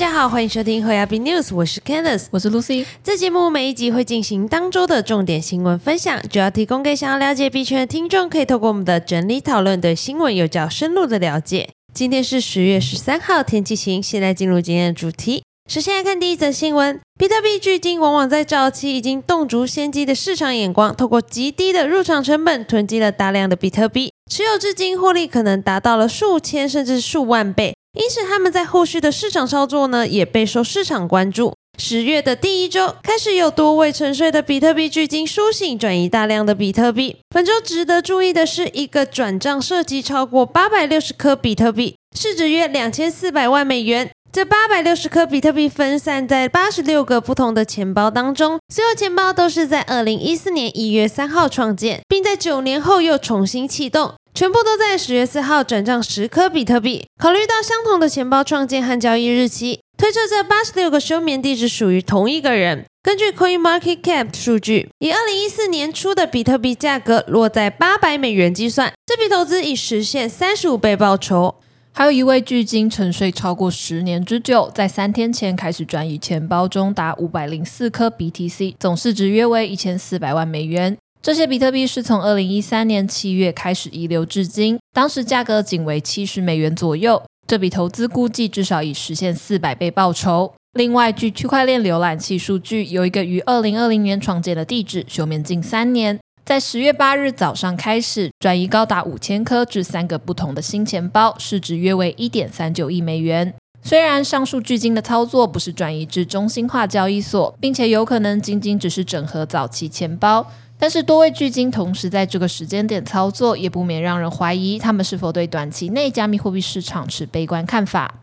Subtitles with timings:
[0.00, 2.86] 家好，欢迎收听和亚币 News，我是 Candice，我是 Lucy。
[3.04, 11.68] 这节目每一集会进行当周的重点新闻分享，主要提供给想要了解币圈的听众，可以透过我们的整理讨论，对新闻有较深入的了解。
[11.92, 14.02] 今天是十月十三号，天气晴。
[14.02, 15.42] 现在进入今天的主题。
[15.70, 27.74] 首先来看第一则新闻：比特币巨鲸往往在早期已经洞烛先机的市场眼光，透过极低的入场成本囤积了大量的比特币，持有至今获利可能达到了数千甚至数万倍。
[27.92, 31.54] 因此，他们在后续的市场操作呢，也备受市场关注。
[31.78, 37.16] 十月的第一周开始，有多位沉睡的比特币巨鲸苏醒，转移大量的比特币。
[37.30, 44.10] 本周值得注意的是，一个转账涉及超过八百六十颗比特币，市值约两千四百万美元。
[44.32, 54.14] 这八百六十颗比特币分散在八十六个不同的钱包当中，所有钱包都是在二零一四年一月三号创建，并在九年后又重新启动。
[54.34, 57.06] 全部都在十月四号转账十颗比特币。
[57.18, 62.86] 考虑到相同的钱包创建和交易日期，推测这八十六个休眠地址属于同一个人。
[63.02, 71.56] 根据 CoinMarketCap 数据，以二零一四年初的比特币价格落在八百美元计算，这笔投资已实现三十五倍报酬。
[71.92, 80.96] 还有一位距今沉睡超过十年之久，在三天前开始转移钱包中达五百零四颗 BTC，总市值约为一千四百万美元。
[81.22, 87.22] 这些比特币是从二零一三年七月开始遗留至今，当时价格仅为七十美元左右。
[87.46, 90.54] 这笔投资估计至少已实现四百倍报酬。
[90.72, 103.52] 另外，据区块链浏览器数据，有一个于二零二零年创建的地址休眠近三年，在十月八日早上开始转移高达五千颗至三个不同的新钱包，市值约为一点三九亿美元。
[103.82, 110.50] 虽然上述巨鲸的操作不是转移至中心化交易所，并且有可能仅仅只是整合早期钱包。
[110.80, 118.14] 但是多位巨鲸同时在这个时间点操作，也不免让人怀疑他们是否对短期内加密货币市场持悲观看法。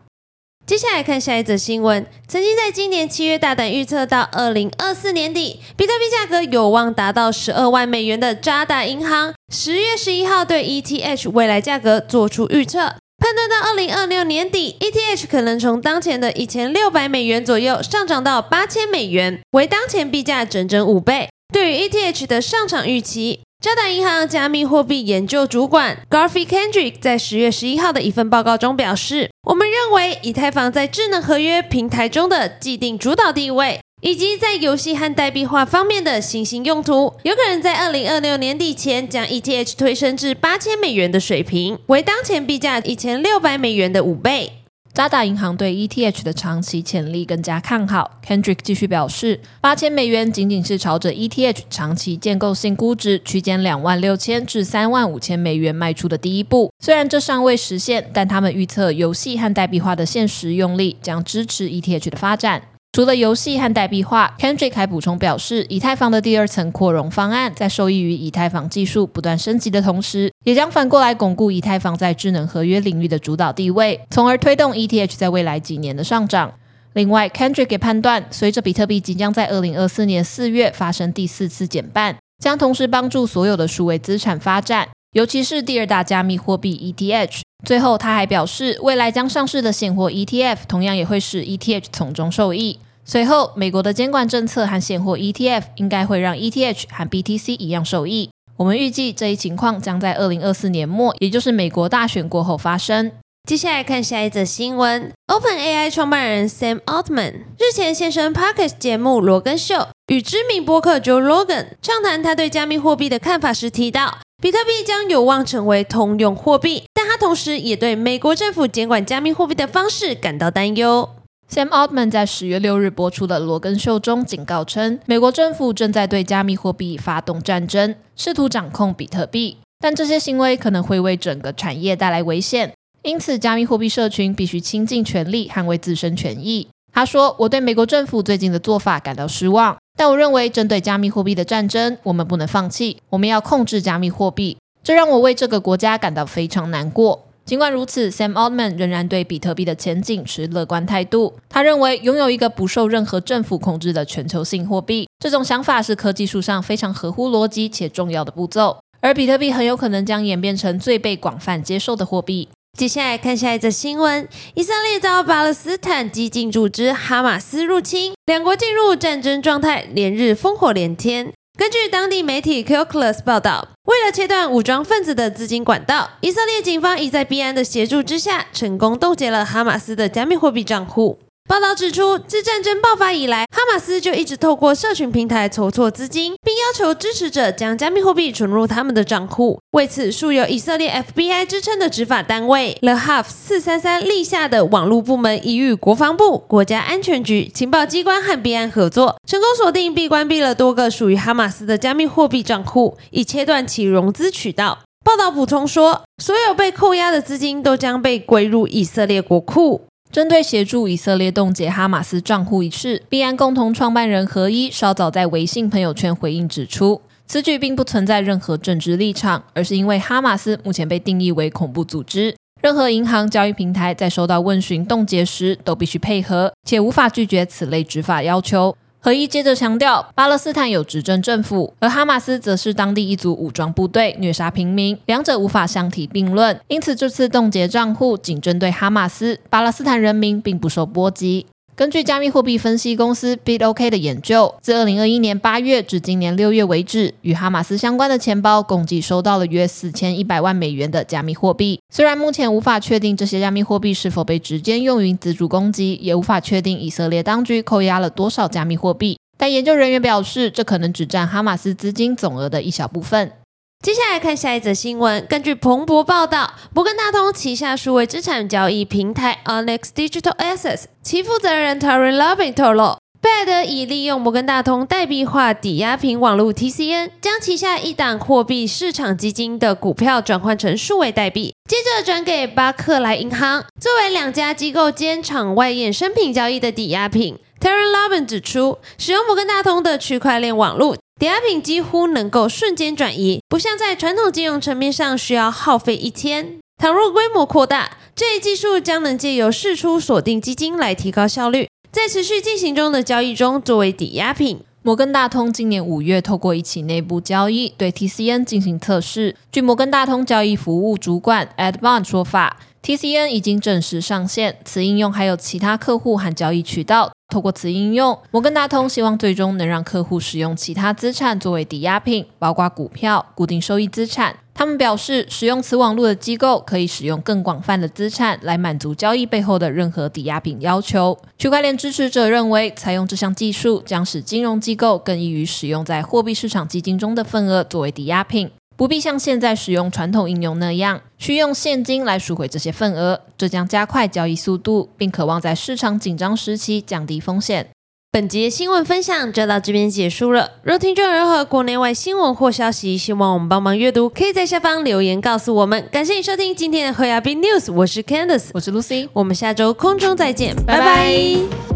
[0.66, 12.80] 接下来看下一则新闻：曾经在今年七月大胆预测到二零二四年底比特币价格有望达到十二万美元的渣打银行，十月十一号对 ETH 未来价格做出预测，
[13.16, 21.30] 判断到二零二六年底 ETH 可能从当前的一千六百美元左右上涨到八千美元，为当前币价整整五倍。
[21.50, 44.52] 对于 ETH 的上场预期，渣打银行加密货币研究主管 Garfi Kendrick 在十月十一号的一份报告中表示：“我们认为以太坊在智能合约平台中的既定主导地位，以及在游戏和代币化方面的新兴用途，有可能在二零二六年底前将 ETH 推升至八千美元的水平，为当前币价一千六百美元的五倍。”
[44.98, 48.18] 渣打银行对 ETH 的长期潜力更加看好。
[48.26, 56.72] Kendrick 继续表示，八千美元仅仅是朝着 ETH 长期建构性估值区间两万六千至三万五千美元迈出的第一步。
[56.80, 62.60] 虽然这尚未实现，但他们预测游戏和代币化的现实用力将支持 ETH 的发展。
[62.98, 76.52] 除了游戏和代币化，Kendrick 还补充表示，以太坊的第二层扩容方案在受益于以太坊技术不断升级的同时，也将反过来巩固以太坊在智能合约领域的主导地位，从而推动 ETH 在未来几年的上涨。
[76.94, 87.42] 另外，Kendrick 也判断，随着比特币即将在二零二四年四月发生第四次减半，将同时帮助所有的数位资产发展，尤其是第二大加密货币 ETH。
[87.64, 92.80] 最后，他还表示，未来将上市的现货 ETF 同样也会使 ETH 从中受益。
[93.10, 98.28] 随后，美国的监管政策和现货 ETF 应该会让 ETH 和 BTC 一样受益。
[98.58, 103.10] 我们预计这一情况将在二零二四年末，也就是美国大选过后发生。
[103.48, 109.74] 接下来看下一则新闻：OpenAI 创办人 Sam Altman 日前现身 Parkes 节目《罗根秀》，
[110.08, 121.08] 与知名播客 Joe Rogan 畅谈他对加密货币的看法时提到，比特币将有望成为通用货币，但他同时也对美国政府监管加密货币的方式感到担忧。
[121.50, 132.74] Sam Altman 在十月六日播出的《罗根秀》中警告称，美国政府正在对加密货币发动战争，试图掌控比特币，但这些行为可能会为整个产业带来危险。
[133.00, 136.68] 因此，加密货币社群必须倾尽全力捍卫自身权益。
[136.92, 142.98] 他说：“我对美国政府最近的做法感到失望，但我认为针对加密货币的战争，我们不能放弃。
[143.08, 151.32] 我们要控制加密货币，这让我为这个国家感到非常难过。”尽管如此，Sam Altman 仍然对比特币的前景持乐观态度。
[151.48, 158.76] 他认为，拥有一个不受任何政府控制的全球性货币，这种想法是科技术上非常合乎逻辑且重要的步骤。
[159.00, 162.50] 而比特币很有可能将演变成最被广泛接受的货币。
[162.78, 171.32] 接下来看下一则新闻：以色列遭巴勒斯坦激进组织哈马斯入侵，两国进入战争状态，连日烽火连天。
[171.58, 181.18] 根据当地媒体 Kilkless 报道，为了切断武装分子的资金管道，以色列警方已在币安的协助之下，成功冻结了哈马斯的加密货币账户。
[181.48, 189.58] 报道指出，自战争爆发以来，哈马斯就一直透过社群平台筹措资金，并要求支持者将加密货币存入他们的账户。
[189.70, 204.80] 为此，素有以色列 FBI 之称的执法单位 The Huff 四三三立下的网络部门，已与国防部、国家安全局、情报机关和币安合作，成功锁定并关闭了多个属于哈马斯的加密货币账户，以切断其融资渠道。
[205.02, 209.80] 报道补充说，所有被扣押的资金都将被归入以色列国库。
[210.10, 228.74] 针对协助以色列冻结哈马斯账户一事，币安共同创办人何一稍早在微信朋友圈回应指出，此举并不存在任何政治立场，而是因为哈马斯目前被定义为恐怖组织，任何银行交易平台在收到问询冻结时都必须配合，且无法拒绝此类执法要求。
[229.00, 236.60] 何一接着强调，巴勒斯坦有执政政府，而哈马斯则是当地一组武装部队，虐杀平民，两者无法相提并论。
[236.66, 241.46] 因此，这次冻结账户仅针对哈马斯，巴勒斯坦人民并不受波及。
[241.78, 251.80] 根据加密货币分析公司 BitOK 的研究，自二零二一年八月至今年六月为止，与哈马斯相关的钱包共计收到了约四千一百万美元的加密货币。
[251.94, 263.30] 虽然目前无法确定这些加密货币是否被直接用于资助攻击，也无法确定以色列当局扣押了多少加密货币，但研究人员表示，这可能只占哈马斯资金总额的一小部分。
[263.80, 265.24] 接下来看下一则新闻。
[265.26, 287.38] 根据彭博报道，摩根大通旗下数位资产交易平台 Onyx Digital Assets 其负责人 Terry Loving 透露，贝莱德已利用摩根大通代币化抵押品网络 TCN，将旗下一档货币市场基金的股票转换成数位代币，接着转给巴克莱银行，作为两家机构间场外衍生品交易的抵押品。
[287.60, 290.96] Terry Loving 指出，使用摩根大通的区块链网络。
[291.18, 296.60] 抵押品几乎能够瞬间转移，不像在传统金融层面上需要耗费一天。
[296.80, 304.60] 倘若规模扩大，这一技术将能借由释出锁定基金来提高效率，在持续进行中的交易中作为抵押品。
[304.82, 309.34] 摩根大通今年五月透过一起内部交易对 TCN 进行测试。
[309.50, 317.10] 据摩根大通交易服务主管 Ed Bond 说法，TCN 已经正式上线，此应用还有其他客户和交易渠道。
[317.30, 324.34] 透过此应用，摩根大通希望最终能让客户使用其他资产作为抵押品，包括股票、固定收益资产。
[324.54, 331.16] 他们表示，使用此网络的机构可以使用更广泛的资产来满足交易背后的任何抵押品要求。
[331.36, 338.50] 区块链支持者认为，采用这项技术将使金融机构更易于使用在货币市场基金中的份额作为抵押品。
[338.78, 347.70] 不必像现在使用传统应用那样，需用现金来赎回这些份额，这将加快交易速度，并渴望在市场紧张时期降低风险。
[348.12, 350.52] 本节新闻分享就到这边结束了。
[350.62, 355.84] 若听众有任何国内外新闻或消息，希望我们帮忙阅读，可以在下方留言告诉我们。
[355.90, 361.67] 感谢你收听今天的和亚斌 news，我是 Candice，我是 Lucy，我们下周空中再见，拜拜。